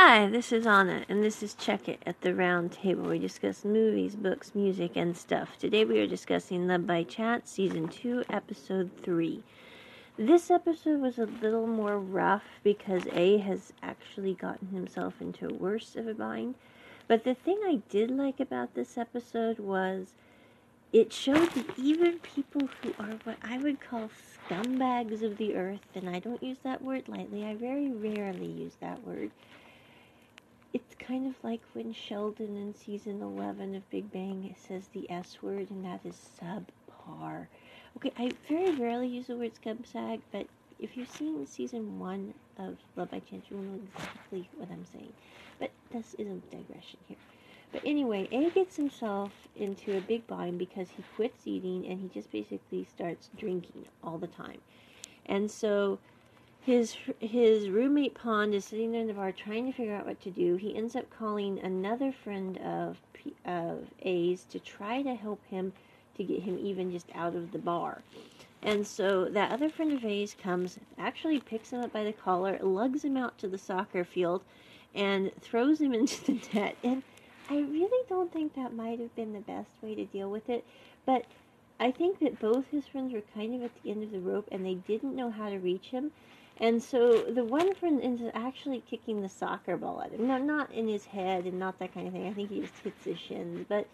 Hi, 0.00 0.28
this 0.28 0.52
is 0.52 0.64
Anna, 0.64 1.04
and 1.08 1.24
this 1.24 1.42
is 1.42 1.54
Check 1.54 1.88
It 1.88 2.00
at 2.06 2.20
the 2.20 2.32
Round 2.32 2.70
Table. 2.70 3.08
We 3.08 3.18
discuss 3.18 3.64
movies, 3.64 4.14
books, 4.14 4.54
music, 4.54 4.92
and 4.94 5.16
stuff. 5.16 5.58
Today 5.58 5.84
we 5.84 5.98
are 5.98 6.06
discussing 6.06 6.68
Love 6.68 6.86
by 6.86 7.02
Chance, 7.02 7.50
Season 7.50 7.88
2, 7.88 8.22
Episode 8.30 8.92
3. 9.02 9.42
This 10.16 10.52
episode 10.52 11.00
was 11.00 11.18
a 11.18 11.26
little 11.26 11.66
more 11.66 11.98
rough 11.98 12.44
because 12.62 13.08
A 13.12 13.38
has 13.38 13.72
actually 13.82 14.34
gotten 14.34 14.68
himself 14.68 15.14
into 15.20 15.48
worse 15.48 15.96
of 15.96 16.06
a 16.06 16.14
bind. 16.14 16.54
But 17.08 17.24
the 17.24 17.34
thing 17.34 17.58
I 17.66 17.82
did 17.88 18.08
like 18.08 18.38
about 18.38 18.74
this 18.74 18.96
episode 18.96 19.58
was 19.58 20.12
it 20.92 21.12
showed 21.12 21.50
that 21.54 21.76
even 21.76 22.20
people 22.20 22.68
who 22.82 22.94
are 23.00 23.18
what 23.24 23.38
I 23.42 23.58
would 23.58 23.80
call 23.80 24.10
scumbags 24.48 25.24
of 25.24 25.38
the 25.38 25.56
earth, 25.56 25.88
and 25.96 26.08
I 26.08 26.20
don't 26.20 26.40
use 26.40 26.58
that 26.62 26.82
word 26.82 27.08
lightly, 27.08 27.44
I 27.44 27.56
very 27.56 27.90
rarely 27.90 28.46
use 28.46 28.76
that 28.80 29.04
word 29.04 29.32
it's 30.72 30.94
kind 30.98 31.26
of 31.26 31.34
like 31.42 31.60
when 31.72 31.92
Sheldon 31.92 32.56
in 32.56 32.74
season 32.74 33.22
11 33.22 33.74
of 33.74 33.88
Big 33.90 34.10
Bang 34.12 34.54
says 34.58 34.88
the 34.92 35.10
S 35.10 35.38
word, 35.42 35.70
and 35.70 35.84
that 35.84 36.00
is 36.04 36.16
subpar. 36.40 37.46
Okay, 37.96 38.12
I 38.18 38.30
very 38.48 38.72
rarely 38.72 39.08
use 39.08 39.28
the 39.28 39.36
word 39.36 39.52
scumsag, 39.54 40.20
but 40.30 40.46
if 40.78 40.96
you've 40.96 41.10
seen 41.10 41.46
season 41.46 41.98
1 41.98 42.34
of 42.58 42.76
Love 42.96 43.10
by 43.10 43.20
Chance, 43.20 43.46
you 43.50 43.56
will 43.56 43.64
know 43.64 43.80
exactly 43.94 44.48
what 44.56 44.70
I'm 44.70 44.84
saying. 44.92 45.12
But 45.58 45.70
this 45.90 46.14
is 46.14 46.28
a 46.28 46.56
digression 46.56 46.98
here. 47.08 47.16
But 47.72 47.82
anyway, 47.84 48.28
A 48.32 48.50
gets 48.50 48.76
himself 48.76 49.32
into 49.56 49.96
a 49.96 50.00
big 50.00 50.26
bind 50.26 50.58
because 50.58 50.88
he 50.96 51.04
quits 51.16 51.46
eating 51.46 51.86
and 51.86 52.00
he 52.00 52.08
just 52.08 52.30
basically 52.30 52.84
starts 52.84 53.28
drinking 53.36 53.86
all 54.02 54.18
the 54.18 54.26
time. 54.28 54.60
And 55.26 55.50
so 55.50 55.98
his 56.62 56.96
his 57.18 57.70
roommate 57.70 58.14
Pond 58.14 58.54
is 58.54 58.66
sitting 58.66 58.92
there 58.92 59.00
in 59.00 59.06
the 59.06 59.14
bar 59.14 59.32
trying 59.32 59.66
to 59.66 59.72
figure 59.72 59.94
out 59.94 60.06
what 60.06 60.20
to 60.22 60.30
do. 60.30 60.56
He 60.56 60.76
ends 60.76 60.94
up 60.94 61.08
calling 61.10 61.58
another 61.60 62.12
friend 62.12 62.58
of 62.58 62.98
of 63.44 63.86
A's 64.02 64.44
to 64.50 64.58
try 64.58 65.02
to 65.02 65.14
help 65.14 65.40
him 65.46 65.72
to 66.16 66.24
get 66.24 66.42
him 66.42 66.58
even 66.58 66.90
just 66.90 67.06
out 67.14 67.34
of 67.34 67.52
the 67.52 67.58
bar. 67.58 68.02
And 68.62 68.86
so 68.86 69.26
that 69.26 69.52
other 69.52 69.70
friend 69.70 69.92
of 69.92 70.04
A's 70.04 70.34
comes, 70.34 70.78
actually 70.98 71.40
picks 71.40 71.72
him 71.72 71.80
up 71.80 71.92
by 71.92 72.04
the 72.04 72.12
collar, 72.12 72.58
lugs 72.60 73.04
him 73.04 73.16
out 73.16 73.38
to 73.38 73.48
the 73.48 73.56
soccer 73.56 74.04
field, 74.04 74.42
and 74.94 75.30
throws 75.40 75.80
him 75.80 75.94
into 75.94 76.24
the 76.24 76.40
net. 76.52 76.76
And 76.82 77.02
I 77.48 77.60
really 77.60 78.04
don't 78.08 78.32
think 78.32 78.54
that 78.54 78.74
might 78.74 78.98
have 79.00 79.14
been 79.14 79.32
the 79.32 79.40
best 79.40 79.70
way 79.80 79.94
to 79.94 80.04
deal 80.04 80.30
with 80.30 80.50
it, 80.50 80.64
but 81.06 81.24
I 81.80 81.92
think 81.92 82.18
that 82.18 82.40
both 82.40 82.66
his 82.70 82.86
friends 82.86 83.12
were 83.12 83.22
kind 83.34 83.54
of 83.54 83.62
at 83.62 83.70
the 83.82 83.90
end 83.90 84.02
of 84.02 84.10
the 84.10 84.18
rope 84.18 84.48
and 84.50 84.66
they 84.66 84.74
didn't 84.74 85.14
know 85.14 85.30
how 85.30 85.48
to 85.48 85.58
reach 85.58 85.86
him. 85.86 86.10
And 86.60 86.82
so 86.82 87.22
the 87.22 87.44
one 87.44 87.74
friend 87.74 88.00
up 88.02 88.32
actually 88.34 88.80
kicking 88.80 89.22
the 89.22 89.28
soccer 89.28 89.76
ball 89.76 90.02
at 90.02 90.12
him. 90.12 90.26
No, 90.28 90.38
not 90.38 90.72
in 90.72 90.88
his 90.88 91.06
head 91.06 91.44
and 91.46 91.58
not 91.58 91.78
that 91.78 91.94
kind 91.94 92.06
of 92.08 92.12
thing. 92.12 92.26
I 92.28 92.32
think 92.32 92.50
he 92.50 92.60
just 92.60 92.78
hits 92.78 93.04
his 93.04 93.18
shins. 93.18 93.66
But 93.68 93.88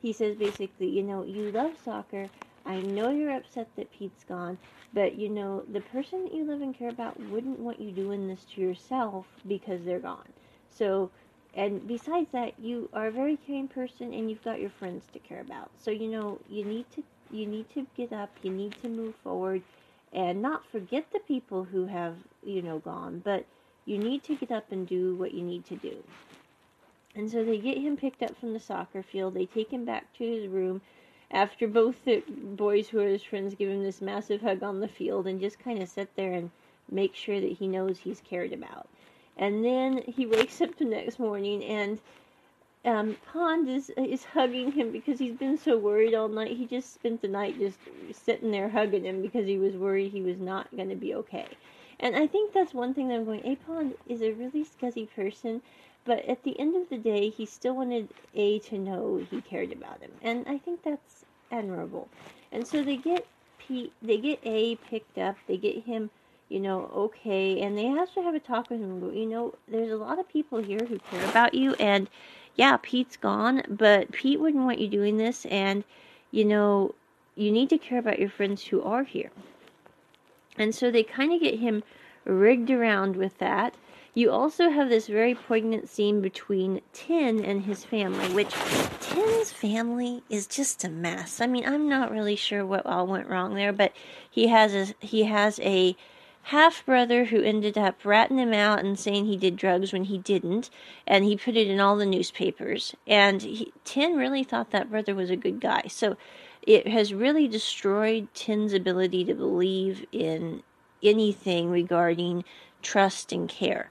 he 0.00 0.12
says 0.12 0.36
basically, 0.36 0.88
you 0.90 1.02
know, 1.02 1.24
you 1.24 1.50
love 1.52 1.78
soccer. 1.84 2.30
I 2.66 2.80
know 2.80 3.10
you're 3.10 3.36
upset 3.36 3.68
that 3.76 3.92
Pete's 3.92 4.24
gone, 4.24 4.58
but 4.92 5.16
you 5.16 5.28
know, 5.30 5.64
the 5.72 5.80
person 5.80 6.24
that 6.24 6.34
you 6.34 6.44
love 6.44 6.60
and 6.60 6.74
care 6.76 6.90
about 6.90 7.20
wouldn't 7.20 7.60
want 7.60 7.80
you 7.80 7.92
doing 7.92 8.28
this 8.28 8.44
to 8.54 8.60
yourself 8.60 9.26
because 9.46 9.84
they're 9.84 10.00
gone. 10.00 10.32
So, 10.68 11.10
and 11.54 11.86
besides 11.86 12.28
that, 12.32 12.58
you 12.58 12.90
are 12.92 13.08
a 13.08 13.12
very 13.12 13.36
caring 13.36 13.68
person 13.68 14.12
and 14.12 14.30
you've 14.30 14.44
got 14.44 14.60
your 14.60 14.70
friends 14.70 15.06
to 15.12 15.18
care 15.18 15.40
about. 15.40 15.70
So, 15.78 15.90
you 15.90 16.08
know, 16.08 16.40
you 16.48 16.64
need 16.64 16.90
to 16.92 17.04
you 17.30 17.46
need 17.46 17.70
to 17.70 17.86
get 17.96 18.12
up, 18.12 18.30
you 18.42 18.50
need 18.50 18.74
to 18.82 18.88
move 18.88 19.14
forward 19.22 19.62
and 20.12 20.40
not 20.40 20.66
forget 20.70 21.10
the 21.12 21.20
people 21.20 21.64
who 21.64 21.86
have, 21.86 22.16
you 22.44 22.62
know, 22.62 22.78
gone, 22.78 23.20
but 23.24 23.44
you 23.84 23.98
need 23.98 24.22
to 24.24 24.36
get 24.36 24.50
up 24.50 24.70
and 24.70 24.86
do 24.86 25.14
what 25.14 25.34
you 25.34 25.42
need 25.42 25.64
to 25.66 25.76
do. 25.76 26.02
And 27.14 27.30
so 27.30 27.44
they 27.44 27.58
get 27.58 27.78
him 27.78 27.96
picked 27.96 28.22
up 28.22 28.38
from 28.38 28.52
the 28.52 28.60
soccer 28.60 29.02
field. 29.02 29.34
They 29.34 29.46
take 29.46 29.70
him 29.70 29.84
back 29.84 30.12
to 30.18 30.24
his 30.24 30.46
room 30.46 30.80
after 31.30 31.66
both 31.66 32.04
the 32.04 32.22
boys 32.28 32.88
who 32.88 33.00
are 33.00 33.08
his 33.08 33.22
friends 33.22 33.54
give 33.54 33.68
him 33.68 33.82
this 33.82 34.00
massive 34.00 34.40
hug 34.40 34.62
on 34.62 34.80
the 34.80 34.88
field 34.88 35.26
and 35.26 35.40
just 35.40 35.58
kind 35.58 35.82
of 35.82 35.88
sit 35.88 36.14
there 36.16 36.32
and 36.32 36.50
make 36.90 37.14
sure 37.14 37.40
that 37.40 37.52
he 37.52 37.66
knows 37.66 37.98
he's 37.98 38.22
cared 38.28 38.52
about. 38.52 38.88
And 39.36 39.64
then 39.64 40.02
he 40.06 40.26
wakes 40.26 40.60
up 40.60 40.76
the 40.76 40.84
next 40.84 41.18
morning 41.18 41.62
and 41.64 42.00
um, 42.88 43.16
Pond 43.30 43.68
is 43.68 43.90
is 43.96 44.24
hugging 44.24 44.72
him 44.72 44.90
because 44.90 45.18
he's 45.18 45.34
been 45.34 45.58
so 45.58 45.76
worried 45.76 46.14
all 46.14 46.28
night. 46.28 46.56
He 46.56 46.64
just 46.64 46.94
spent 46.94 47.20
the 47.20 47.28
night 47.28 47.58
just 47.58 47.78
sitting 48.12 48.50
there 48.50 48.68
hugging 48.68 49.04
him 49.04 49.20
because 49.20 49.46
he 49.46 49.58
was 49.58 49.74
worried 49.76 50.10
he 50.10 50.22
was 50.22 50.38
not 50.38 50.74
going 50.74 50.88
to 50.88 50.96
be 50.96 51.14
okay. 51.14 51.46
And 52.00 52.16
I 52.16 52.26
think 52.26 52.54
that's 52.54 52.72
one 52.72 52.94
thing 52.94 53.08
that 53.08 53.16
I'm 53.16 53.24
going. 53.26 53.44
A 53.44 53.56
Pond 53.56 53.94
is 54.08 54.22
a 54.22 54.32
really 54.32 54.64
scuzzy 54.64 55.06
person, 55.14 55.60
but 56.06 56.24
at 56.24 56.42
the 56.44 56.58
end 56.58 56.76
of 56.76 56.88
the 56.88 56.96
day, 56.96 57.28
he 57.28 57.44
still 57.44 57.76
wanted 57.76 58.08
A 58.34 58.58
to 58.60 58.78
know 58.78 59.26
he 59.30 59.42
cared 59.42 59.72
about 59.72 60.00
him, 60.00 60.12
and 60.22 60.46
I 60.48 60.56
think 60.56 60.82
that's 60.82 61.26
admirable. 61.52 62.08
And 62.52 62.66
so 62.66 62.82
they 62.82 62.96
get 62.96 63.26
P, 63.58 63.92
they 64.00 64.16
get 64.16 64.38
A 64.44 64.76
picked 64.76 65.18
up. 65.18 65.36
They 65.46 65.58
get 65.58 65.84
him 65.84 66.10
you 66.48 66.60
know, 66.60 66.90
okay, 66.94 67.60
and 67.60 67.76
they 67.76 67.84
have 67.84 68.10
to 68.14 68.22
have 68.22 68.34
a 68.34 68.40
talk 68.40 68.70
with 68.70 68.80
him. 68.80 69.14
You 69.14 69.26
know, 69.26 69.54
there's 69.70 69.90
a 69.90 69.98
lot 69.98 70.18
of 70.18 70.26
people 70.30 70.62
here 70.62 70.80
who 70.88 70.98
care 70.98 71.28
about 71.28 71.52
you, 71.52 71.74
and 71.74 72.08
yeah, 72.58 72.76
Pete's 72.82 73.16
gone, 73.16 73.62
but 73.68 74.10
Pete 74.10 74.40
wouldn't 74.40 74.64
want 74.64 74.80
you 74.80 74.88
doing 74.88 75.16
this, 75.16 75.46
and 75.46 75.84
you 76.32 76.44
know, 76.44 76.92
you 77.36 77.52
need 77.52 77.70
to 77.70 77.78
care 77.78 78.00
about 78.00 78.18
your 78.18 78.28
friends 78.28 78.64
who 78.64 78.82
are 78.82 79.04
here. 79.04 79.30
And 80.58 80.74
so 80.74 80.90
they 80.90 81.04
kind 81.04 81.32
of 81.32 81.40
get 81.40 81.60
him 81.60 81.84
rigged 82.24 82.68
around 82.68 83.14
with 83.14 83.38
that. 83.38 83.76
You 84.12 84.32
also 84.32 84.70
have 84.70 84.88
this 84.88 85.06
very 85.06 85.36
poignant 85.36 85.88
scene 85.88 86.20
between 86.20 86.80
Tin 86.92 87.44
and 87.44 87.62
his 87.62 87.84
family, 87.84 88.26
which 88.34 88.52
Tin's 88.98 89.52
family 89.52 90.24
is 90.28 90.48
just 90.48 90.82
a 90.82 90.88
mess. 90.88 91.40
I 91.40 91.46
mean, 91.46 91.64
I'm 91.64 91.88
not 91.88 92.10
really 92.10 92.34
sure 92.34 92.66
what 92.66 92.84
all 92.84 93.06
went 93.06 93.28
wrong 93.28 93.54
there, 93.54 93.72
but 93.72 93.92
he 94.28 94.48
has 94.48 94.74
a 94.74 94.94
he 95.06 95.22
has 95.24 95.60
a 95.60 95.96
half 96.48 96.84
brother 96.86 97.26
who 97.26 97.42
ended 97.42 97.76
up 97.76 98.02
ratting 98.06 98.38
him 98.38 98.54
out 98.54 98.82
and 98.82 98.98
saying 98.98 99.26
he 99.26 99.36
did 99.36 99.54
drugs 99.54 99.92
when 99.92 100.04
he 100.04 100.16
didn't, 100.16 100.70
and 101.06 101.26
he 101.26 101.36
put 101.36 101.54
it 101.54 101.68
in 101.68 101.78
all 101.78 101.94
the 101.94 102.06
newspapers. 102.06 102.96
And 103.06 103.42
he, 103.42 103.70
Tin 103.84 104.16
really 104.16 104.42
thought 104.42 104.70
that 104.70 104.90
brother 104.90 105.14
was 105.14 105.28
a 105.28 105.36
good 105.36 105.60
guy. 105.60 105.82
So 105.88 106.16
it 106.62 106.88
has 106.88 107.12
really 107.12 107.48
destroyed 107.48 108.28
Tin's 108.32 108.72
ability 108.72 109.26
to 109.26 109.34
believe 109.34 110.06
in 110.10 110.62
anything 111.02 111.70
regarding 111.70 112.44
trust 112.80 113.30
and 113.30 113.46
care. 113.46 113.90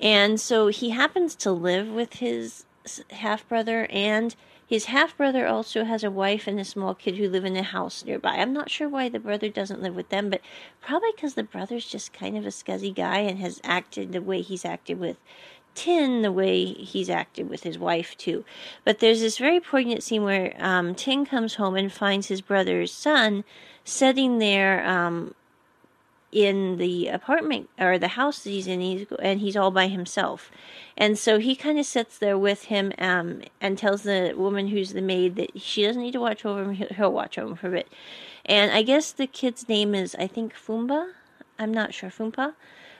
And 0.00 0.40
so 0.40 0.68
he 0.68 0.90
happens 0.90 1.34
to 1.36 1.52
live 1.52 1.88
with 1.88 2.14
his 2.14 2.64
half 3.10 3.46
brother 3.46 3.86
and 3.90 4.34
his 4.72 4.86
half 4.86 5.14
brother 5.18 5.46
also 5.46 5.84
has 5.84 6.02
a 6.02 6.10
wife 6.10 6.46
and 6.46 6.58
a 6.58 6.64
small 6.64 6.94
kid 6.94 7.16
who 7.16 7.28
live 7.28 7.44
in 7.44 7.58
a 7.58 7.62
house 7.62 8.06
nearby. 8.06 8.36
I'm 8.36 8.54
not 8.54 8.70
sure 8.70 8.88
why 8.88 9.10
the 9.10 9.18
brother 9.18 9.50
doesn't 9.50 9.82
live 9.82 9.94
with 9.94 10.08
them, 10.08 10.30
but 10.30 10.40
probably 10.80 11.10
because 11.14 11.34
the 11.34 11.42
brother's 11.42 11.84
just 11.84 12.14
kind 12.14 12.38
of 12.38 12.46
a 12.46 12.48
scuzzy 12.48 12.94
guy 12.94 13.18
and 13.18 13.38
has 13.38 13.60
acted 13.64 14.12
the 14.12 14.22
way 14.22 14.40
he's 14.40 14.64
acted 14.64 14.98
with 14.98 15.18
Tin, 15.74 16.22
the 16.22 16.32
way 16.32 16.64
he's 16.64 17.10
acted 17.10 17.50
with 17.50 17.64
his 17.64 17.78
wife 17.78 18.16
too. 18.16 18.46
But 18.82 19.00
there's 19.00 19.20
this 19.20 19.36
very 19.36 19.60
poignant 19.60 20.02
scene 20.02 20.24
where 20.24 20.56
um, 20.58 20.94
Tin 20.94 21.26
comes 21.26 21.56
home 21.56 21.76
and 21.76 21.92
finds 21.92 22.28
his 22.28 22.40
brother's 22.40 22.94
son 22.94 23.44
sitting 23.84 24.38
there 24.38 24.86
um, 24.88 25.34
in 26.32 26.78
the 26.78 27.08
apartment 27.08 27.68
or 27.78 27.98
the 27.98 28.08
house 28.08 28.44
he's 28.44 28.66
in, 28.66 28.80
he's, 28.80 29.06
and 29.20 29.40
he's 29.40 29.56
all 29.56 29.70
by 29.70 29.86
himself. 29.86 30.50
And 30.96 31.18
so 31.18 31.38
he 31.38 31.54
kind 31.54 31.78
of 31.78 31.84
sits 31.84 32.18
there 32.18 32.38
with 32.38 32.64
him 32.64 32.92
um, 32.98 33.42
and 33.60 33.76
tells 33.76 34.02
the 34.02 34.32
woman 34.36 34.68
who's 34.68 34.94
the 34.94 35.02
maid 35.02 35.36
that 35.36 35.60
she 35.60 35.84
doesn't 35.84 36.02
need 36.02 36.12
to 36.12 36.20
watch 36.20 36.44
over 36.44 36.72
him, 36.72 36.74
he'll 36.74 37.12
watch 37.12 37.38
over 37.38 37.50
him 37.50 37.56
for 37.56 37.68
a 37.68 37.72
bit. 37.72 37.92
And 38.46 38.72
I 38.72 38.82
guess 38.82 39.12
the 39.12 39.26
kid's 39.26 39.68
name 39.68 39.94
is, 39.94 40.16
I 40.18 40.26
think, 40.26 40.54
Fumba. 40.54 41.10
I'm 41.58 41.72
not 41.72 41.94
sure, 41.94 42.10
Fumpa. 42.10 42.54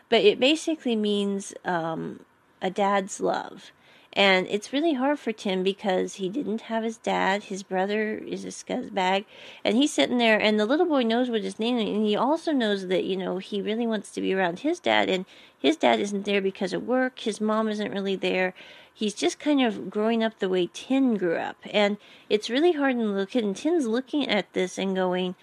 But 0.08 0.20
it 0.22 0.38
basically 0.38 0.94
means 0.94 1.54
um, 1.64 2.20
a 2.60 2.70
dad's 2.70 3.18
love. 3.18 3.72
And 4.14 4.46
it's 4.48 4.74
really 4.74 4.92
hard 4.92 5.18
for 5.18 5.32
Tin 5.32 5.62
because 5.62 6.14
he 6.14 6.28
didn't 6.28 6.62
have 6.62 6.84
his 6.84 6.98
dad. 6.98 7.44
His 7.44 7.62
brother 7.62 8.18
is 8.18 8.44
a 8.44 8.48
scuzzbag. 8.48 9.24
And 9.64 9.76
he's 9.76 9.92
sitting 9.92 10.18
there, 10.18 10.38
and 10.38 10.60
the 10.60 10.66
little 10.66 10.84
boy 10.84 11.02
knows 11.02 11.30
what 11.30 11.42
his 11.42 11.58
name 11.58 11.78
is. 11.78 11.88
And 11.88 12.04
he 12.04 12.14
also 12.14 12.52
knows 12.52 12.88
that, 12.88 13.04
you 13.04 13.16
know, 13.16 13.38
he 13.38 13.62
really 13.62 13.86
wants 13.86 14.10
to 14.12 14.20
be 14.20 14.34
around 14.34 14.60
his 14.60 14.80
dad. 14.80 15.08
And 15.08 15.24
his 15.58 15.76
dad 15.76 15.98
isn't 15.98 16.26
there 16.26 16.42
because 16.42 16.74
of 16.74 16.86
work. 16.86 17.20
His 17.20 17.40
mom 17.40 17.68
isn't 17.68 17.90
really 17.90 18.16
there. 18.16 18.52
He's 18.92 19.14
just 19.14 19.38
kind 19.38 19.62
of 19.62 19.88
growing 19.88 20.22
up 20.22 20.38
the 20.38 20.48
way 20.50 20.68
Tin 20.72 21.16
grew 21.16 21.36
up. 21.36 21.56
And 21.70 21.96
it's 22.28 22.50
really 22.50 22.72
hard 22.72 22.96
to 22.96 23.04
look 23.04 23.34
at. 23.34 23.44
And 23.44 23.56
Tin's 23.56 23.86
looking 23.86 24.28
at 24.28 24.52
this 24.52 24.76
and 24.76 24.94
going, 24.94 25.36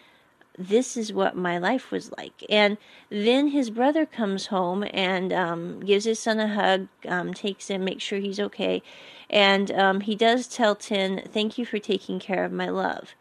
this 0.59 0.97
is 0.97 1.13
what 1.13 1.37
my 1.37 1.57
life 1.57 1.89
was 1.89 2.11
like. 2.17 2.43
And 2.49 2.77
then 3.09 3.47
his 3.47 3.69
brother 3.69 4.05
comes 4.05 4.47
home 4.47 4.85
and 4.93 5.31
um, 5.31 5.79
gives 5.79 6.03
his 6.03 6.19
son 6.19 6.39
a 6.39 6.49
hug, 6.49 6.89
um, 7.07 7.33
takes 7.33 7.69
him, 7.69 7.85
makes 7.85 8.03
sure 8.03 8.19
he's 8.19 8.41
okay. 8.41 8.83
And 9.29 9.71
um, 9.71 10.01
he 10.01 10.15
does 10.15 10.47
tell 10.47 10.75
Tin, 10.75 11.23
Thank 11.31 11.57
you 11.57 11.65
for 11.65 11.79
taking 11.79 12.19
care 12.19 12.43
of 12.43 12.51
my 12.51 12.67
love. 12.67 13.15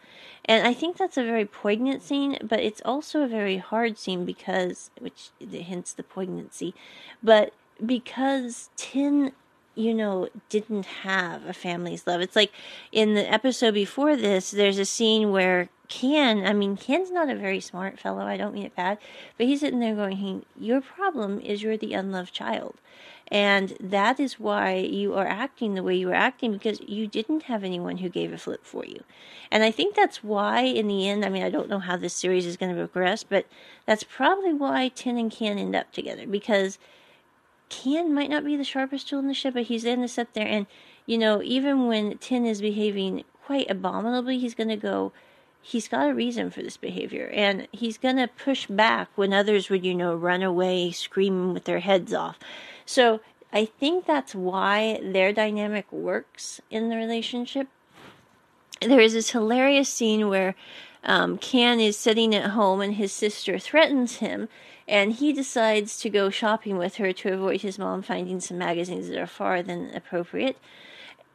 And 0.47 0.67
I 0.67 0.75
think 0.75 0.97
that's 0.97 1.17
a 1.17 1.25
very 1.25 1.45
poignant 1.45 2.03
scene, 2.03 2.39
but 2.43 2.59
it's 2.59 2.83
also 2.85 3.23
a 3.23 3.29
very 3.29 3.59
hard 3.59 3.99
scene 3.99 4.25
because, 4.25 4.91
which 4.99 5.31
hints 5.39 5.93
the 5.93 6.03
poignancy. 6.03 6.75
But 7.23 7.53
because 7.85 8.71
Tin 8.77 9.33
you 9.75 9.95
know, 9.95 10.29
didn't 10.49 10.87
have 10.87 11.47
a 11.47 11.53
family's 11.53 12.05
love. 12.05 12.21
It's 12.21 12.35
like 12.35 12.51
in 12.91 13.15
the 13.15 13.33
episode 13.33 13.75
before 13.75 14.17
this, 14.17 14.51
there's 14.51 14.81
a 14.81 14.85
scene 14.85 15.31
where 15.31 15.69
Ken, 15.89 16.47
I 16.47 16.53
mean, 16.53 16.77
Ken's 16.77 17.11
not 17.11 17.31
a 17.31 17.35
very 17.35 17.61
smart 17.61 17.99
fellow, 17.99 18.23
I 18.23 18.37
don't 18.37 18.53
mean 18.53 18.67
it 18.67 18.77
bad, 18.77 18.99
but 19.37 19.47
he's 19.47 19.61
sitting 19.61 19.81
there 19.81 19.95
going, 19.95 20.19
hey, 20.19 20.41
Your 20.59 20.81
problem 20.81 21.41
is 21.41 21.63
you're 21.63 21.79
the 21.79 21.95
unloved 21.95 22.33
child. 22.33 22.77
And 23.31 23.77
that 23.79 24.19
is 24.19 24.41
why 24.41 24.77
you 24.77 25.15
are 25.15 25.27
acting 25.27 25.75
the 25.75 25.83
way 25.83 25.95
you 25.95 26.11
are 26.11 26.15
acting 26.15 26.53
because 26.53 26.81
you 26.87 27.07
didn't 27.07 27.45
have 27.45 27.63
anyone 27.63 27.99
who 27.99 28.09
gave 28.09 28.33
a 28.33 28.39
flip 28.39 28.65
for 28.65 28.87
you. 28.87 29.05
And 29.51 29.63
I 29.63 29.71
think 29.71 29.95
that's 29.95 30.25
why, 30.25 30.61
in 30.61 30.89
the 30.89 31.09
end, 31.09 31.25
I 31.25 31.29
mean, 31.29 31.43
I 31.43 31.51
don't 31.51 31.69
know 31.69 31.79
how 31.79 31.97
this 31.97 32.15
series 32.15 32.47
is 32.47 32.57
going 32.57 32.75
to 32.75 32.79
progress, 32.79 33.25
but 33.25 33.47
that's 33.85 34.03
probably 34.03 34.55
why 34.55 34.89
Tin 34.89 35.19
and 35.19 35.31
Ken 35.31 35.59
end 35.59 35.77
up 35.77 35.93
together 35.93 36.27
because 36.27 36.79
Ken 37.69 38.15
might 38.15 38.31
not 38.31 38.45
be 38.45 38.57
the 38.57 38.65
sharpest 38.65 39.09
tool 39.09 39.19
in 39.19 39.29
the 39.29 39.35
shed, 39.35 39.55
but 39.55 39.65
he's 39.65 39.85
in 39.85 40.01
to 40.01 40.09
sit 40.09 40.33
there. 40.33 40.47
And, 40.47 40.67
you 41.05 41.19
know, 41.19 41.43
even 41.43 41.87
when 41.87 42.17
Tin 42.19 42.47
is 42.47 42.63
behaving 42.63 43.25
quite 43.45 43.71
abominably, 43.71 44.39
he's 44.39 44.55
going 44.55 44.69
to 44.69 44.77
go, 44.77 45.13
he's 45.63 45.89
got 45.89 46.09
a 46.09 46.15
reason 46.15 46.51
for 46.51 46.63
this 46.63 46.77
behavior. 46.77 47.31
And 47.33 47.69
he's 47.73 47.99
going 47.99 48.17
to 48.17 48.29
push 48.29 48.67
back 48.67 49.09
when 49.15 49.33
others 49.33 49.69
would, 49.71 49.85
you 49.85 49.95
know, 49.95 50.15
run 50.15 50.43
away 50.43 50.91
screaming 50.91 51.53
with 51.53 51.65
their 51.65 51.81
heads 51.81 52.15
off. 52.15 52.39
So 52.87 53.21
I 53.53 53.65
think 53.65 54.07
that's 54.07 54.35
why 54.35 55.01
their 55.03 55.33
dynamic 55.33 55.91
works 55.93 56.61
in 56.71 56.89
the 56.89 56.97
relationship. 56.97 57.69
There 58.81 59.01
is 59.01 59.13
this 59.13 59.31
hilarious 59.31 59.89
scene 59.89 60.29
where 60.29 60.55
um, 61.05 61.39
Ken 61.39 61.81
is 61.81 61.97
sitting 61.97 62.35
at 62.35 62.51
home 62.51 62.81
and 62.81 62.95
his 62.95 63.13
sister 63.13 63.59
threatens 63.59 64.17
him 64.17 64.49
and 64.87 65.13
he 65.13 65.33
decides 65.33 65.99
to 65.99 66.11
go 66.11 66.31
shopping 66.31 66.79
with 66.79 66.97
her 66.97 67.13
to 67.13 67.33
avoid 67.33 67.61
his 67.61 67.79
mom 67.79 68.03
finding 68.03 68.41
some 68.41 68.59
magazines 68.59 69.09
that 69.09 69.19
are 69.19 69.27
far 69.27 69.63
than 69.63 69.95
appropriate 69.95 70.57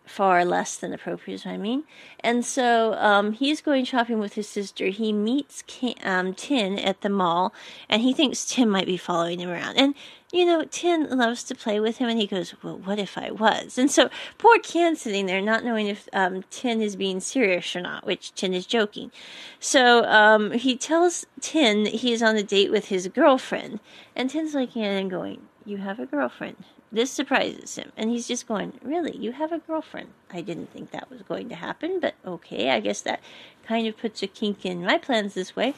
far 0.05 0.44
less 0.45 0.75
than 0.75 0.94
appropriate, 0.94 1.47
I 1.47 1.57
mean. 1.57 1.83
And 2.19 2.45
so 2.45 2.94
um, 2.95 3.33
he's 3.33 3.61
going 3.61 3.85
shopping 3.85 4.19
with 4.19 4.33
his 4.33 4.47
sister. 4.47 4.88
He 4.88 5.13
meets 5.13 5.63
um, 6.03 6.33
Tin 6.33 6.77
at 6.79 7.01
the 7.01 7.09
mall, 7.09 7.53
and 7.89 8.01
he 8.01 8.13
thinks 8.13 8.45
Tin 8.45 8.69
might 8.69 8.85
be 8.85 8.97
following 8.97 9.39
him 9.39 9.50
around. 9.50 9.77
And 9.77 9.95
you 10.33 10.45
know, 10.45 10.65
Tin 10.65 11.15
loves 11.15 11.44
to 11.44 11.55
play 11.55 11.79
with 11.79 12.00
him, 12.00 12.09
and 12.09 12.19
he 12.19 12.25
goes, 12.25 12.55
Well, 12.63 12.79
what 12.79 12.97
if 12.97 13.19
I 13.19 13.29
was? 13.29 13.77
And 13.77 13.91
so 13.91 14.09
poor 14.39 14.57
Ken 14.59 14.95
sitting 14.95 15.27
there, 15.27 15.41
not 15.41 15.63
knowing 15.63 15.88
if 15.88 16.09
um, 16.11 16.44
Tin 16.49 16.81
is 16.81 16.95
being 16.95 17.19
serious 17.19 17.75
or 17.75 17.81
not, 17.81 18.07
which 18.07 18.33
Tin 18.33 18.51
is 18.51 18.65
joking. 18.65 19.11
So 19.59 20.03
um, 20.06 20.51
he 20.51 20.75
tells 20.75 21.27
Tin 21.39 21.83
that 21.83 21.94
he 21.94 22.11
is 22.11 22.23
on 22.23 22.35
a 22.35 22.41
date 22.41 22.71
with 22.71 22.85
his 22.85 23.07
girlfriend, 23.09 23.79
and 24.15 24.27
Tin's 24.27 24.56
looking 24.56 24.83
at 24.83 24.99
him 24.99 25.07
going, 25.07 25.41
You 25.65 25.77
have 25.77 25.99
a 25.99 26.07
girlfriend. 26.07 26.65
This 26.94 27.10
surprises 27.10 27.75
him, 27.75 27.92
and 27.98 28.12
he's 28.12 28.28
just 28.28 28.48
going, 28.48 28.74
Really? 28.84 29.18
You 29.18 29.31
have 29.31 29.51
a 29.51 29.57
girlfriend? 29.57 30.10
I 30.31 30.42
didn't 30.42 30.72
think 30.72 30.92
that 30.92 31.10
was 31.10 31.24
going 31.24 31.50
to 31.50 31.56
happen, 31.56 32.00
but 32.00 32.13
okay, 32.24 32.69
I 32.69 32.80
guess 32.80 33.01
that 33.01 33.19
kind 33.66 33.88
of 33.88 33.98
puts 33.98 34.22
a 34.22 34.28
kink 34.28 34.63
in 34.63 34.86
my 34.86 35.00
plans 35.00 35.34
this 35.34 35.56
way. 35.56 35.74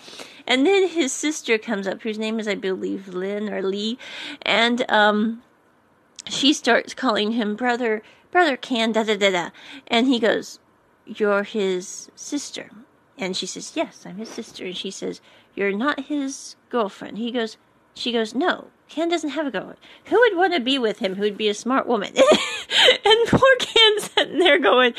And 0.46 0.66
then 0.66 0.90
his 0.90 1.14
sister 1.14 1.58
comes 1.58 1.88
up, 1.88 2.02
whose 2.02 2.20
name 2.20 2.38
is, 2.38 2.50
I 2.50 2.56
believe, 2.56 3.08
Lynn 3.08 3.50
or 3.50 3.62
Lee, 3.62 3.98
and 4.42 4.84
um, 4.92 5.42
she 6.28 6.52
starts 6.52 6.94
calling 6.94 7.32
him 7.32 7.56
brother, 7.56 8.04
brother 8.30 8.58
Can, 8.58 8.92
da 8.92 9.04
da 9.04 9.16
da 9.16 9.32
da. 9.32 9.50
And 9.88 10.08
he 10.08 10.20
goes, 10.20 10.60
You're 11.06 11.44
his 11.44 12.12
sister. 12.14 12.72
And 13.18 13.38
she 13.38 13.46
says, 13.46 13.72
Yes, 13.74 14.06
I'm 14.06 14.18
his 14.18 14.28
sister. 14.28 14.66
And 14.66 14.76
she 14.76 14.92
says, 14.92 15.22
You're 15.56 15.72
not 15.72 16.08
his 16.08 16.58
girlfriend. 16.70 17.20
He 17.20 17.32
goes, 17.32 17.56
She 17.96 18.12
goes, 18.12 18.36
No, 18.36 18.68
Ken 18.90 19.10
doesn't 19.10 19.32
have 19.32 19.48
a 19.48 19.52
girlfriend. 19.52 19.80
Who 20.06 20.20
would 20.20 20.36
want 20.36 20.54
to 20.54 20.60
be 20.60 20.78
with 20.78 21.00
him 21.00 21.16
who 21.16 21.22
would 21.22 21.38
be 21.38 21.50
a 21.50 21.54
smart 21.54 21.88
woman? 21.88 22.14
and 23.06 23.28
poor 23.28 23.56
Ken 23.60 24.00
sitting 24.00 24.40
there 24.40 24.60
going, 24.60 24.94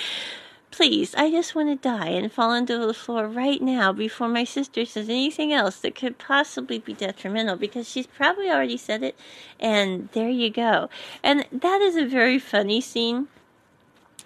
Please, 0.71 1.15
I 1.15 1.31
just 1.31 1.55
want 1.55 1.69
to 1.69 1.89
die 1.89 2.09
and 2.09 2.33
fall 2.33 2.53
into 2.53 2.79
the 2.79 2.93
floor 2.93 3.29
right 3.29 3.63
now 3.63 3.93
before 3.93 4.29
my 4.29 4.45
sister 4.45 4.85
says 4.85 5.09
anything 5.09 5.53
else 5.53 5.79
that 5.79 5.95
could 5.95 6.19
possibly 6.19 6.79
be 6.79 6.93
detrimental 6.93 7.57
because 7.57 7.89
she's 7.89 8.07
probably 8.07 8.51
already 8.51 8.77
said 8.77 9.03
it. 9.03 9.17
And 9.59 10.09
there 10.13 10.29
you 10.29 10.51
go. 10.51 10.91
And 11.23 11.47
that 11.53 11.81
is 11.81 11.97
a 11.97 12.05
very 12.05 12.39
funny 12.39 12.81
scene. 12.81 13.29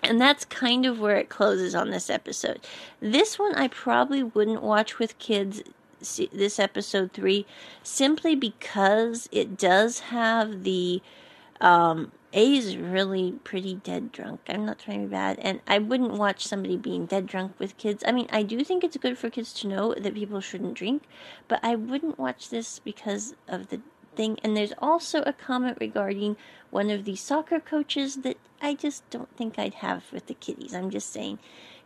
And 0.03 0.21
that's 0.21 0.45
kind 0.45 0.87
of 0.87 0.99
where 0.99 1.19
it 1.19 1.29
closes 1.29 1.75
on 1.75 1.91
this 1.91 2.09
episode. 2.09 2.61
This 3.01 3.39
one 3.39 3.55
I 3.55 3.69
probably 3.69 4.23
wouldn't 4.23 4.63
watch 4.63 4.99
with 4.99 5.19
kids 5.19 5.63
this 6.01 6.59
episode 6.59 7.13
three 7.13 7.47
simply 7.83 8.35
because 8.35 9.29
it 9.33 9.57
does 9.57 10.01
have 10.01 10.65
the 10.65 11.03
um, 11.61 12.13
A 12.33 12.57
is 12.57 12.77
really 12.77 13.33
pretty 13.45 13.75
dead 13.75 14.13
drunk. 14.13 14.41
I'm 14.49 14.65
not 14.65 14.79
trying 14.79 15.03
to 15.03 15.07
be 15.07 15.11
bad, 15.13 15.39
and 15.41 15.61
I 15.67 15.79
wouldn't 15.79 16.13
watch 16.13 16.47
somebody 16.47 16.77
being 16.77 17.07
dead 17.07 17.27
drunk 17.27 17.53
with 17.59 17.77
kids. 17.77 18.03
I 18.07 18.13
mean, 18.13 18.29
I 18.31 18.43
do 18.43 18.65
think 18.65 18.83
it's 18.83 18.97
good 18.97 19.19
for 19.19 19.31
kids 19.31 19.53
to 19.55 19.69
know 19.69 19.95
that 19.95 20.15
people 20.15 20.41
shouldn't 20.41 20.75
drink, 20.75 21.03
but 21.49 21.61
I 21.63 21.75
wouldn't 21.75 22.19
watch 22.19 22.49
this 22.49 22.79
because 22.79 23.35
of 23.47 23.69
the 23.69 23.81
thing. 24.17 24.39
And 24.43 24.57
there's 24.57 24.73
also 24.79 25.23
a 25.23 25.33
comment 25.33 25.79
regarding 25.81 26.37
one 26.71 26.91
of 26.91 27.05
the 27.05 27.17
soccer 27.17 27.61
coaches 27.61 28.17
that 28.17 28.37
I 28.63 28.75
just 28.75 29.09
don't 29.11 29.35
think 29.37 29.59
I'd 29.59 29.75
have 29.75 30.05
with 30.13 30.27
the 30.27 30.35
kiddies. 30.35 30.75
I'm 30.75 30.91
just 30.91 31.13
saying 31.13 31.39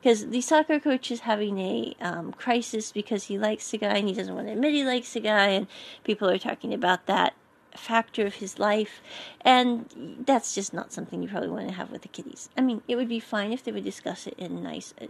because 0.05 0.27
the 0.27 0.43
soccer 0.43 0.79
coach 0.79 1.11
is 1.11 1.21
having 1.21 1.59
a 1.59 1.97
um, 1.99 2.31
crisis 2.33 2.93
because 2.93 3.25
he 3.25 3.39
likes 3.39 3.71
the 3.71 3.79
guy 3.79 3.97
and 3.97 4.07
he 4.07 4.13
doesn't 4.13 4.35
want 4.35 4.47
to 4.47 4.53
admit 4.53 4.75
he 4.75 4.85
likes 4.85 5.15
the 5.15 5.21
guy, 5.21 5.49
and 5.49 5.67
people 6.05 6.29
are 6.29 6.37
talking 6.37 6.75
about 6.75 7.07
that 7.07 7.33
factor 7.75 8.27
of 8.27 8.35
his 8.35 8.59
life, 8.59 9.01
and 9.41 10.23
that's 10.27 10.55
just 10.55 10.75
not 10.75 10.93
something 10.93 11.23
you 11.23 11.29
probably 11.31 11.49
want 11.49 11.69
to 11.69 11.75
have 11.75 11.91
with 11.91 12.03
the 12.03 12.09
kiddies. 12.09 12.51
I 12.55 12.61
mean, 12.61 12.83
it 12.87 12.97
would 12.97 13.09
be 13.09 13.19
fine 13.19 13.51
if 13.51 13.65
they 13.65 13.73
would 13.73 13.83
discuss 13.83 14.27
it 14.27 14.35
in 14.37 14.63
nice, 14.63 14.93
uh, 15.01 15.07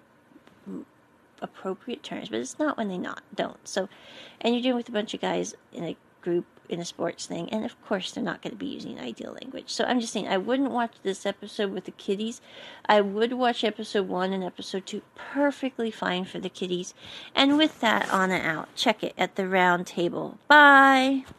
appropriate 1.43 2.05
terms, 2.05 2.29
but 2.29 2.39
it's 2.39 2.61
not 2.61 2.79
when 2.79 2.87
they 2.87 2.97
not 2.97 3.25
don't. 3.35 3.67
So, 3.67 3.89
and 4.41 4.55
you're 4.55 4.63
dealing 4.63 4.77
with 4.77 4.89
a 4.89 4.93
bunch 4.93 5.13
of 5.13 5.21
guys 5.21 5.57
in 5.73 5.83
a 5.83 5.97
group 6.21 6.47
in 6.69 6.81
a 6.81 6.85
sports 6.85 7.27
thing, 7.27 7.49
and 7.51 7.65
of 7.65 7.81
course 7.85 8.13
they're 8.13 8.25
not 8.25 8.43
going 8.43 8.53
to 8.53 8.57
be 8.57 8.67
using 8.67 8.99
ideal 8.99 9.37
language. 9.41 9.71
So 9.71 9.85
I'm 9.85 10.01
just 10.01 10.13
saying 10.13 10.29
I 10.29 10.39
wouldn't 10.39 10.71
watch 10.71 10.93
this 11.03 11.27
episode 11.27 11.73
with 11.73 11.85
the 11.85 11.91
kiddies. 11.93 12.41
I 12.87 13.01
would 13.01 13.33
watch 13.33 13.65
episode 13.65 14.09
one 14.09 14.33
and 14.33 14.45
episode 14.45 14.87
two 14.87 15.03
perfectly 15.15 15.91
fine 15.91 16.25
for 16.25 16.39
the 16.39 16.49
kiddies. 16.49 16.95
And 17.35 17.57
with 17.57 17.81
that 17.81 18.11
on 18.11 18.31
and 18.31 18.45
out, 18.45 18.75
check 18.75 19.03
it 19.03 19.15
at 19.19 19.37
the 19.37 19.49
round 19.49 19.87
table. 19.87 20.39
Bye. 20.49 21.25